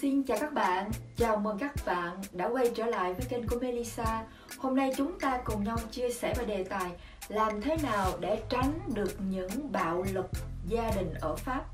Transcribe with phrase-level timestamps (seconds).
[0.00, 3.56] Xin chào các bạn, chào mừng các bạn đã quay trở lại với kênh của
[3.60, 4.24] Melissa.
[4.58, 6.90] Hôm nay chúng ta cùng nhau chia sẻ về đề tài
[7.28, 10.26] làm thế nào để tránh được những bạo lực
[10.66, 11.64] gia đình ở Pháp.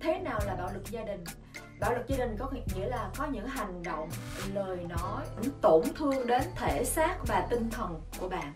[0.00, 1.24] Thế nào là bạo lực gia đình?
[1.80, 4.10] Bạo lực gia đình có nghĩa là có những hành động,
[4.54, 5.24] lời nói
[5.60, 8.52] tổn thương đến thể xác và tinh thần của bạn.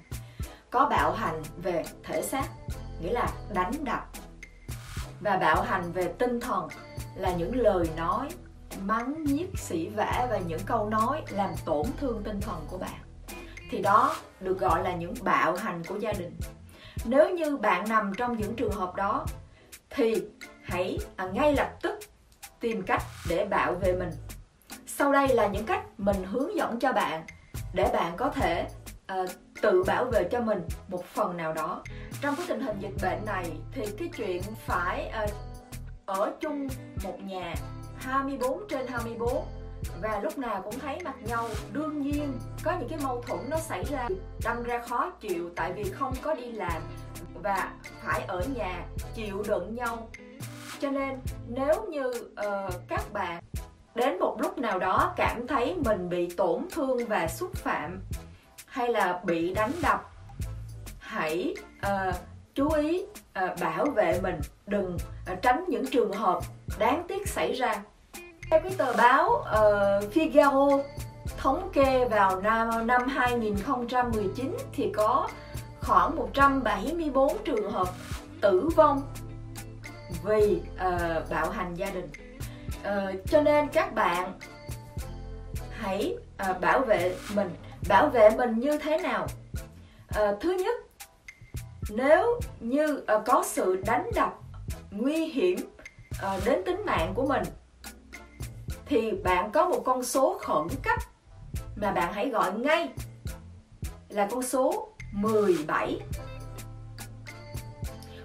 [0.71, 2.49] Có bạo hành về thể xác,
[3.01, 4.09] nghĩa là đánh đập
[5.21, 6.69] và bạo hành về tinh thần
[7.15, 8.29] là những lời nói
[8.87, 13.01] mắng nhiếc sỉ vả và những câu nói làm tổn thương tinh thần của bạn.
[13.71, 16.37] Thì đó được gọi là những bạo hành của gia đình.
[17.05, 19.27] Nếu như bạn nằm trong những trường hợp đó
[19.91, 20.23] thì
[20.63, 21.99] hãy à, ngay lập tức
[22.61, 24.11] tìm cách để bảo vệ mình.
[24.87, 27.27] Sau đây là những cách mình hướng dẫn cho bạn
[27.75, 28.69] để bạn có thể
[29.23, 29.31] uh,
[29.63, 31.83] tự bảo vệ cho mình một phần nào đó.
[32.21, 35.31] Trong cái tình hình dịch bệnh này thì cái chuyện phải uh,
[36.07, 36.69] ở chung
[37.05, 37.55] một nhà
[38.03, 39.45] 24 trên 24
[40.01, 41.49] và lúc nào cũng thấy mặt nhau.
[41.73, 42.33] Đương nhiên
[42.63, 44.09] có những cái mâu thuẫn nó xảy ra
[44.45, 46.83] đâm ra khó chịu tại vì không có đi làm
[47.43, 47.73] và
[48.05, 50.09] phải ở nhà chịu đựng nhau.
[50.81, 53.43] Cho nên nếu như uh, các bạn
[53.95, 58.01] đến một lúc nào đó cảm thấy mình bị tổn thương và xúc phạm
[58.67, 60.11] hay là bị đánh đập
[60.99, 61.55] hãy
[61.87, 62.15] uh,
[62.55, 64.41] chú ý uh, bảo vệ mình.
[64.67, 64.97] Đừng
[65.33, 66.41] uh, tránh những trường hợp
[66.79, 67.83] đáng tiếc xảy ra
[68.53, 70.83] theo cái tờ báo uh, Figaro
[71.37, 75.29] thống kê vào năm năm 2019 thì có
[75.81, 77.89] khoảng 174 trường hợp
[78.41, 79.03] tử vong
[80.25, 82.11] vì uh, bạo hành gia đình.
[82.81, 84.33] Uh, cho nên các bạn
[85.71, 86.17] hãy
[86.51, 87.51] uh, bảo vệ mình.
[87.89, 89.27] Bảo vệ mình như thế nào?
[90.21, 90.77] Uh, thứ nhất,
[91.91, 94.39] nếu như uh, có sự đánh đập
[94.91, 95.59] nguy hiểm
[96.13, 97.43] uh, đến tính mạng của mình
[98.93, 100.99] thì bạn có một con số khẩn cấp
[101.77, 102.89] mà bạn hãy gọi ngay
[104.09, 106.01] là con số 17.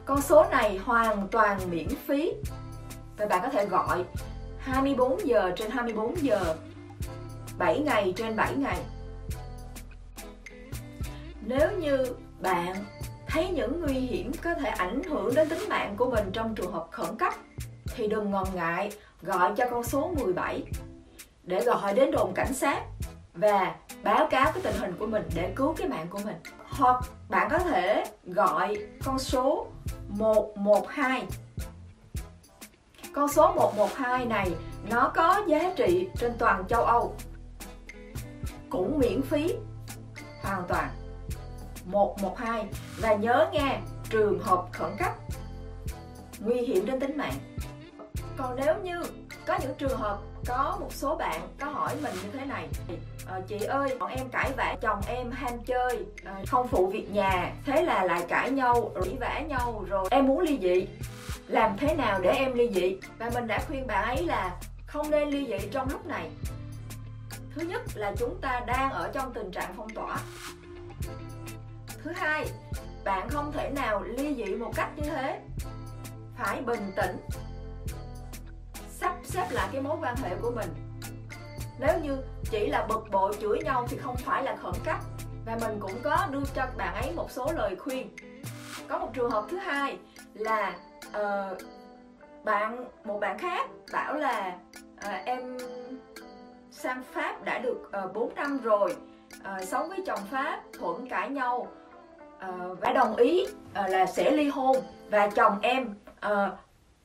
[0.06, 2.34] Con số này hoàn toàn miễn phí
[3.18, 4.04] và bạn có thể gọi
[4.60, 6.56] 24 giờ trên 24 giờ
[7.58, 8.80] 7 ngày trên 7 ngày
[11.42, 12.06] Nếu như
[12.40, 12.76] bạn
[13.28, 16.72] thấy những nguy hiểm có thể ảnh hưởng đến tính mạng của mình trong trường
[16.72, 17.34] hợp khẩn cấp,
[17.96, 18.92] thì đừng ngần ngại
[19.22, 20.64] gọi cho con số 17
[21.44, 22.84] để gọi đến đồn cảnh sát
[23.34, 26.36] và báo cáo cái tình hình của mình để cứu cái mạng của mình.
[26.70, 29.68] Hoặc bạn có thể gọi con số
[30.08, 31.28] 112.
[33.14, 34.52] Con số 112 này
[34.90, 37.16] nó có giá trị trên toàn châu Âu.
[38.70, 39.54] Cũng miễn phí
[40.44, 40.90] hoàn toàn.
[41.86, 42.68] 112
[43.00, 43.80] và nhớ nghe,
[44.10, 45.16] trường hợp khẩn cấp,
[46.40, 47.57] nguy hiểm đến tính mạng
[48.38, 49.04] còn nếu như
[49.46, 50.18] có những trường hợp
[50.48, 52.68] có một số bạn có hỏi mình như thế này
[53.28, 57.12] à, chị ơi bọn em cãi vã chồng em ham chơi à, không phụ việc
[57.12, 60.88] nhà thế là lại cãi nhau rỉ vã nhau rồi em muốn ly dị.
[61.48, 62.98] Làm thế nào để em ly dị?
[63.18, 64.56] Và mình đã khuyên bạn ấy là
[64.86, 66.30] không nên ly dị trong lúc này.
[67.56, 70.20] Thứ nhất là chúng ta đang ở trong tình trạng phong tỏa.
[72.04, 72.50] Thứ hai
[73.04, 75.40] bạn không thể nào ly dị một cách như thế.
[76.38, 77.18] Phải bình tĩnh
[79.00, 80.70] sắp xếp lại cái mối quan hệ của mình.
[81.80, 82.18] Nếu như
[82.52, 84.98] chỉ là bực bội chửi nhau thì không phải là khẩn cấp.
[85.46, 88.10] Và mình cũng có đưa cho bạn ấy một số lời khuyên.
[88.88, 89.98] Có một trường hợp thứ hai
[90.34, 90.76] là
[91.08, 91.58] uh,
[92.44, 94.58] bạn một bạn khác bảo là
[95.06, 95.58] uh, em
[96.72, 98.96] sang pháp đã được ờ, uh, 4 năm rồi
[99.40, 101.68] uh, sống với chồng pháp thuận cãi nhau
[102.36, 104.78] uh, và đồng ý uh, là sẽ ly hôn
[105.10, 106.32] và chồng em uh,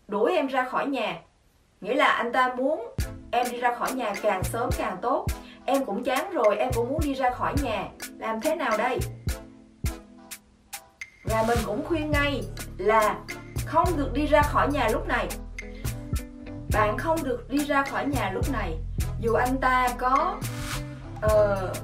[0.09, 1.21] đuổi em ra khỏi nhà
[1.83, 2.95] nghĩa là anh ta muốn
[3.31, 5.27] em đi ra khỏi nhà càng sớm càng tốt.
[5.65, 7.89] Em cũng chán rồi em cũng muốn đi ra khỏi nhà.
[8.19, 8.99] Làm thế nào đây?
[11.25, 12.43] Và mình cũng khuyên ngay
[12.79, 13.17] là
[13.67, 15.29] không được đi ra khỏi nhà lúc này.
[16.73, 18.79] Bạn không được đi ra khỏi nhà lúc này.
[19.21, 20.39] Dù anh ta có
[21.27, 21.77] uh,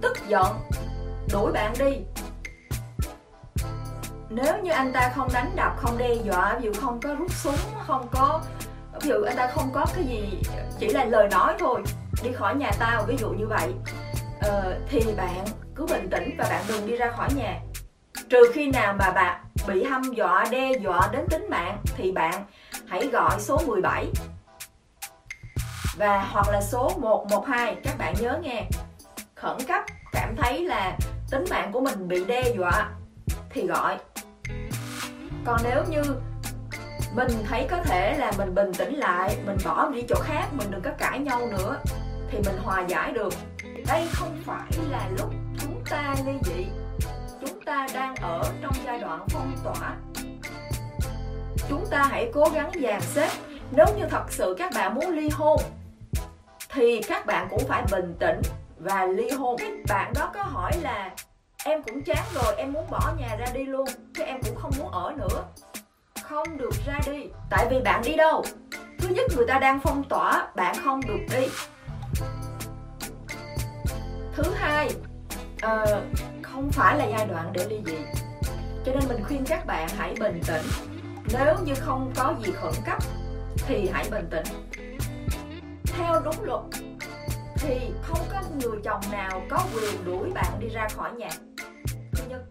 [0.00, 0.46] tức giận
[1.32, 1.98] đuổi bạn đi.
[4.30, 7.58] Nếu như anh ta không đánh đập không đe dọa dù không có rút súng
[7.86, 8.40] không có
[9.04, 10.38] ví dụ anh ta không có cái gì
[10.78, 11.82] chỉ là lời nói thôi
[12.22, 13.72] đi khỏi nhà tao ví dụ như vậy
[14.40, 17.60] ờ, thì bạn cứ bình tĩnh và bạn đừng đi ra khỏi nhà.
[18.28, 22.44] Trừ khi nào mà bạn bị hăm dọa đe dọa đến tính mạng thì bạn
[22.88, 24.06] hãy gọi số 17
[25.96, 28.64] và hoặc là số 112 các bạn nhớ nghe.
[29.34, 30.98] Khẩn cấp cảm thấy là
[31.30, 32.90] tính mạng của mình bị đe dọa
[33.50, 33.98] thì gọi.
[35.44, 36.02] Còn nếu như
[37.14, 40.70] mình thấy có thể là mình bình tĩnh lại, mình bỏ đi chỗ khác, mình
[40.70, 41.76] đừng có cãi nhau nữa,
[42.30, 43.34] thì mình hòa giải được.
[43.86, 45.30] Đây không phải là lúc
[45.60, 46.66] chúng ta ly dị.
[47.40, 49.96] Chúng ta đang ở trong giai đoạn phong tỏa.
[51.68, 53.30] Chúng ta hãy cố gắng dàn xếp.
[53.70, 55.60] Nếu như thật sự các bạn muốn ly hôn,
[56.72, 58.42] thì các bạn cũng phải bình tĩnh
[58.78, 59.56] và ly hôn.
[59.58, 61.10] Cái bạn đó có hỏi là,
[61.64, 63.84] em cũng chán rồi, em muốn bỏ nhà ra đi luôn,
[64.14, 65.44] chứ em cũng không muốn ở nữa
[66.28, 67.26] không được ra đi.
[67.50, 68.44] Tại vì bạn đi đâu?
[68.98, 71.46] Thứ nhất người ta đang phong tỏa bạn không được đi.
[74.32, 74.90] Thứ hai
[75.66, 76.02] uh,
[76.42, 77.96] không phải là giai đoạn để ly dị.
[78.84, 80.66] Cho nên mình khuyên các bạn hãy bình tĩnh.
[81.32, 82.98] Nếu như không có gì khẩn cấp
[83.56, 84.46] thì hãy bình tĩnh.
[85.84, 86.60] Theo đúng luật
[87.56, 91.30] thì không có người chồng nào có quyền đuổi bạn đi ra khỏi nhà.
[92.12, 92.42] Thứ nhất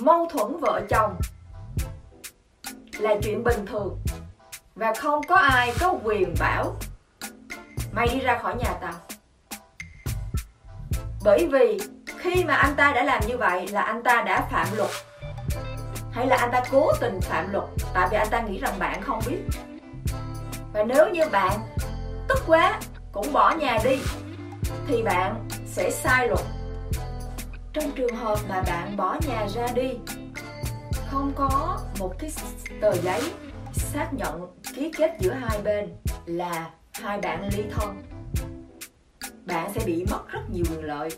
[0.00, 1.16] mâu thuẫn vợ chồng
[2.98, 3.98] là chuyện bình thường.
[4.74, 6.76] Và không có ai có quyền bảo,
[7.92, 8.92] mày đi ra khỏi nhà tao.
[11.24, 11.78] Bởi vì
[12.18, 14.90] khi mà anh ta đã làm như vậy là anh ta đã phạm luật,
[16.12, 19.02] hay là anh ta cố tình phạm luật, tại vì anh ta nghĩ rằng bạn
[19.02, 19.38] không biết.
[20.72, 21.58] Và nếu như bạn
[22.28, 22.80] tức quá
[23.12, 23.98] cũng bỏ nhà đi,
[24.86, 26.44] thì bạn sẽ sai luật.
[27.72, 29.90] Trong trường hợp mà bạn bỏ nhà ra đi
[31.12, 32.30] không có một cái
[32.80, 33.22] tờ giấy
[33.72, 35.88] xác nhận ký kết giữa hai bên
[36.26, 38.02] là hai bạn ly thân.
[39.46, 41.08] Bạn sẽ bị mất rất nhiều quyền lợi.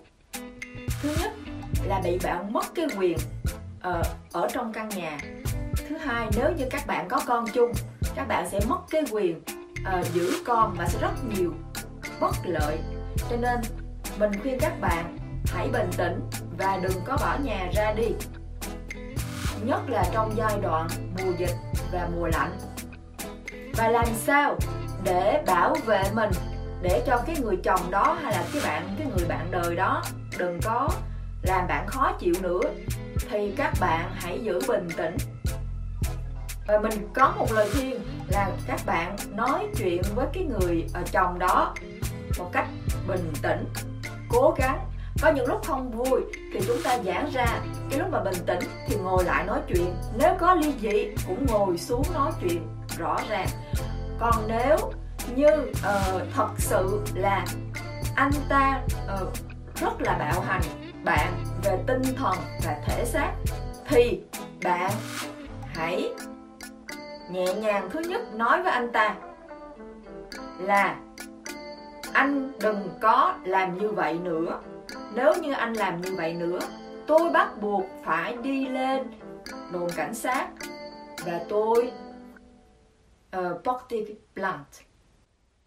[1.02, 1.32] Thứ nhất
[1.84, 3.16] là bị bạn mất cái quyền
[3.80, 4.02] ở,
[4.32, 5.18] ở trong căn nhà.
[5.88, 7.72] Thứ hai nếu như các bạn có con chung
[8.14, 9.40] các bạn sẽ mất cái quyền
[9.98, 11.52] uh, giữ con và sẽ rất nhiều
[12.20, 12.78] bất lợi.
[13.30, 13.60] Cho nên
[14.18, 16.20] mình khuyên các bạn hãy bình tĩnh
[16.58, 18.08] và đừng có bỏ nhà ra đi
[19.66, 20.88] nhất là trong giai đoạn
[21.18, 21.56] mùa dịch
[21.92, 22.58] và mùa lạnh.
[23.76, 24.56] Và làm sao
[25.04, 26.30] để bảo vệ mình,
[26.82, 30.02] để cho cái người chồng đó hay là cái bạn, cái người bạn đời đó
[30.38, 30.88] đừng có
[31.42, 32.60] làm bạn khó chịu nữa,
[33.30, 35.16] thì các bạn hãy giữ bình tĩnh.
[36.66, 41.02] Và mình có một lời khuyên là các bạn nói chuyện với cái người ở
[41.12, 41.74] chồng đó
[42.38, 42.66] một cách
[43.08, 43.64] bình tĩnh,
[44.28, 44.78] cố gắng
[45.22, 46.20] có những lúc không vui
[46.52, 47.46] thì chúng ta giãn ra.
[47.90, 49.94] Cái lúc mà bình tĩnh thì ngồi lại nói chuyện.
[50.18, 52.68] Nếu có ly dị cũng ngồi xuống nói chuyện
[52.98, 53.48] rõ ràng.
[54.18, 54.76] Còn nếu
[55.36, 57.44] như uh, thật sự là
[58.16, 58.82] anh ta
[59.22, 59.28] uh,
[59.80, 60.62] rất là bạo hành
[61.04, 61.32] bạn
[61.62, 63.32] về tinh thần và thể xác
[63.88, 64.20] thì
[64.64, 64.90] bạn
[65.66, 66.12] hãy
[67.30, 69.14] nhẹ nhàng thứ nhất nói với anh ta
[70.58, 70.96] là
[72.12, 74.60] anh đừng có làm như vậy nữa
[75.14, 76.58] nếu như anh làm như vậy nữa
[77.06, 79.02] tôi bắt buộc phải đi lên
[79.72, 80.48] đồn cảnh sát
[81.26, 81.92] và tôi
[83.30, 84.78] ờ, uh, porter plainte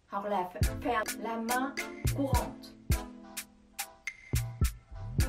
[0.07, 0.49] hoặc là
[0.83, 2.69] faire la main courante.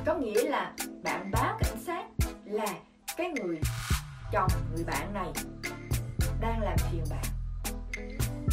[0.05, 0.73] Có nghĩa là
[1.03, 2.03] bạn báo cảnh sát
[2.45, 2.67] là
[3.17, 3.59] cái người
[4.31, 5.31] chồng người bạn này
[6.41, 7.25] đang làm phiền bạn.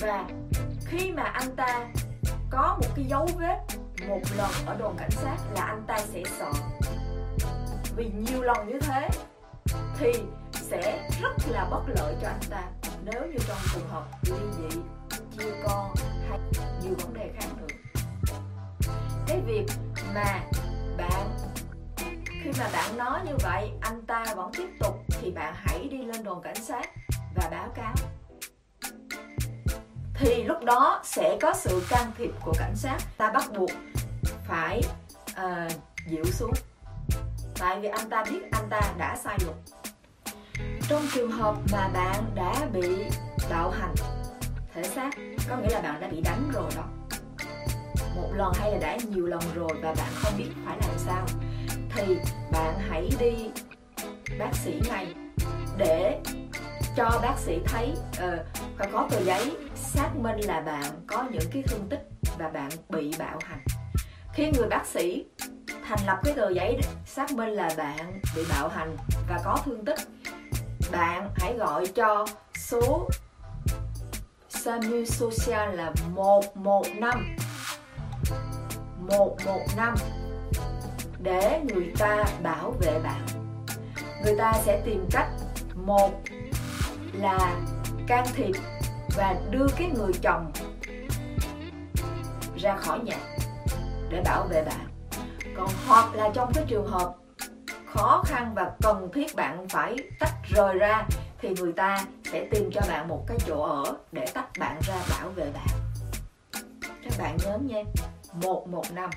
[0.00, 0.28] Và
[0.86, 1.88] khi mà anh ta
[2.50, 3.75] có một cái dấu vết
[4.08, 6.52] một lần ở đồn cảnh sát là anh ta sẽ sợ.
[7.96, 9.08] Vì nhiều lần như thế
[9.98, 10.12] thì
[10.52, 12.62] sẽ rất là bất lợi cho anh ta.
[13.04, 14.78] Nếu như trong trường hợp ly dị
[15.38, 15.94] chia con
[16.30, 16.38] hay
[16.82, 17.66] nhiều vấn đề khác nữa.
[19.26, 19.66] Cái việc
[20.14, 20.40] mà
[20.96, 21.38] bạn,
[22.26, 26.04] khi mà bạn nói như vậy, anh ta vẫn tiếp tục, thì bạn hãy đi
[26.04, 26.90] lên đồn cảnh sát
[27.34, 27.94] và báo cáo.
[30.14, 32.98] Thì lúc đó sẽ có sự can thiệp của cảnh sát.
[33.16, 33.70] Ta bắt buộc
[34.48, 34.80] phải
[35.30, 35.72] uh,
[36.06, 36.52] dịu xuống.
[37.58, 39.56] Tại vì anh ta biết anh ta đã sai luật.
[40.88, 43.04] Trong trường hợp mà bạn đã bị
[43.50, 43.94] bạo hành
[44.74, 45.10] thể xác
[45.48, 46.84] có nghĩa là bạn đã bị đánh rồi đó.
[48.16, 51.26] Một lần hay là đã nhiều lần rồi và bạn không biết phải làm sao
[51.94, 52.16] thì
[52.52, 53.50] bạn hãy đi
[54.38, 55.14] bác sĩ ngay
[55.78, 56.20] để
[56.96, 58.46] cho bác sĩ thấy uh,
[58.78, 62.70] phải có tờ giấy xác minh là bạn có những cái thương tích và bạn
[62.88, 63.60] bị bạo hành
[64.36, 65.24] khi người bác sĩ
[65.84, 68.96] thành lập cái tờ giấy xác minh là bạn bị bạo hành
[69.28, 69.98] và có thương tích,
[70.92, 72.26] bạn hãy gọi cho
[72.58, 73.08] số
[74.48, 77.36] SAMU Social là 115
[78.98, 79.94] 115
[81.22, 83.26] để người ta bảo vệ bạn.
[84.24, 85.28] Người ta sẽ tìm cách,
[85.74, 86.20] một
[87.12, 87.56] là
[88.06, 88.54] can thiệp
[89.16, 90.52] và đưa cái người chồng
[92.56, 93.35] ra khỏi nhà
[94.10, 94.86] để bảo vệ bạn.
[95.56, 97.14] Còn hoặc là trong cái trường hợp
[97.86, 101.04] khó khăn và cần thiết bạn phải tách rời ra,
[101.38, 104.96] thì người ta sẽ tìm cho bạn một cái chỗ ở để tách bạn ra
[105.10, 105.68] bảo vệ bạn.
[106.82, 107.82] Các bạn nhớ nha
[108.32, 109.10] 115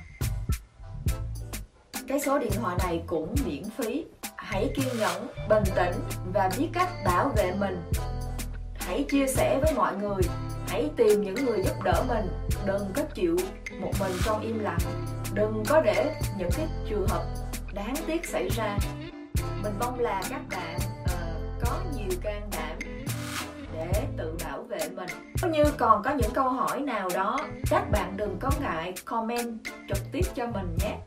[2.09, 4.05] cái số điện thoại này cũng miễn phí.
[4.35, 5.93] Hãy kiên nhẫn, bình tĩnh
[6.33, 7.91] và biết cách bảo vệ mình.
[8.75, 10.21] Hãy chia sẻ với mọi người.
[10.67, 12.27] Hãy tìm những người giúp đỡ mình.
[12.65, 13.37] Đừng có chịu
[13.79, 14.79] một mình trong im lặng.
[15.33, 17.25] Đừng có để những cái trường hợp
[17.73, 18.77] đáng tiếc xảy ra.
[19.63, 22.77] Mình mong là các bạn uh, có nhiều can đảm
[23.73, 25.09] để tự bảo vệ mình.
[25.41, 29.59] Nếu như còn có những câu hỏi nào đó các bạn đừng có ngại comment
[29.87, 30.97] trực tiếp cho mình nhé.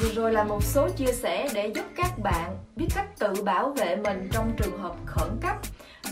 [0.00, 3.70] Vừa rồi là một số chia sẻ để giúp các bạn biết cách tự bảo
[3.70, 5.56] vệ mình trong trường hợp khẩn cấp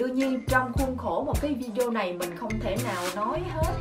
[0.00, 3.72] đương nhiên trong khuôn khổ một cái video này mình không thể nào nói hết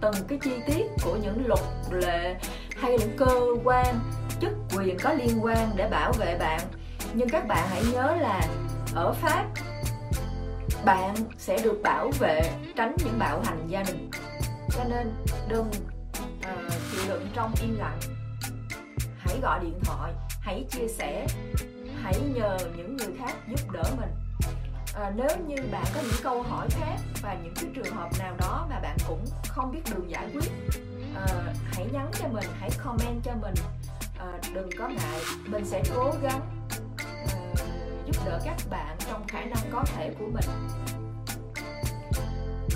[0.00, 2.36] từng cái chi tiết của những luật lệ
[2.76, 4.00] hay những cơ quan
[4.40, 6.60] chức quyền có liên quan để bảo vệ bạn.
[7.14, 8.40] Nhưng các bạn hãy nhớ là
[8.94, 9.46] ở pháp
[10.84, 12.40] bạn sẽ được bảo vệ
[12.76, 14.10] tránh những bạo hành gia đình.
[14.70, 15.12] Cho nên
[15.48, 17.98] đừng uh, chịu đựng trong im lặng.
[19.18, 21.26] Hãy gọi điện thoại hãy chia sẻ
[22.02, 24.23] hãy nhờ những người khác giúp đỡ mình
[24.94, 28.34] à, nếu như bạn có những câu hỏi khác và những cái trường hợp nào
[28.38, 30.52] đó mà bạn cũng không biết đường giải quyết
[31.14, 31.26] à,
[31.72, 33.54] hãy nhắn cho mình hãy comment cho mình.
[34.18, 36.40] À, đừng có ngại mình sẽ cố gắng
[36.98, 37.04] à,
[38.06, 40.44] giúp đỡ các bạn trong khả năng có thể của mình.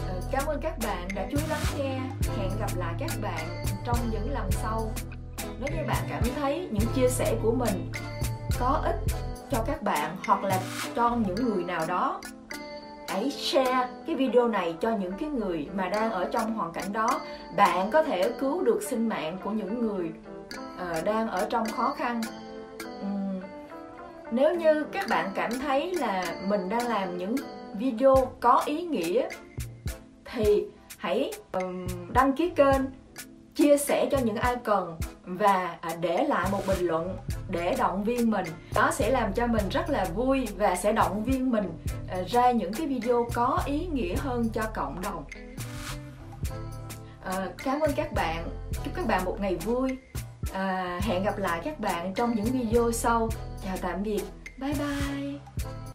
[0.09, 2.01] À, cảm ơn các bạn đã chú lắng nghe.
[2.39, 4.91] Hẹn gặp lại các bạn trong những lần sau.
[5.61, 7.93] Nếu như bạn cảm thấy những chia sẻ của mình
[8.59, 8.97] có ích
[9.51, 10.61] cho các bạn hoặc là
[10.97, 12.21] cho những người nào đó.
[13.09, 16.93] Hãy share cái video này cho những cái người mà đang ở trong hoàn cảnh
[16.93, 17.21] đó.
[17.57, 20.11] Bạn có thể cứu được sinh mạng của những người
[20.55, 22.21] uh, đang ở trong khó khăn.
[23.01, 23.41] Uhm,
[24.31, 27.37] nếu như các bạn cảm thấy là mình đang làm những
[27.75, 29.29] video có ý nghĩa
[30.25, 30.65] thì
[30.99, 32.83] hãy um, đăng ký kênh
[33.55, 37.17] chia sẻ cho những ai cần và à, để lại một bình luận
[37.49, 38.47] để động viên mình.
[38.75, 41.79] Đó sẽ làm cho mình rất là vui và sẽ động viên mình
[42.09, 45.25] à, ra những cái video có ý nghĩa hơn cho cộng đồng.
[47.25, 48.49] À, cảm ơn các bạn.
[48.85, 49.99] Chúc các bạn một ngày vui.
[50.53, 53.29] À, hẹn gặp lại các bạn trong những video sau.
[53.65, 54.23] Chào tạm biệt.
[54.59, 55.88] Bye bye.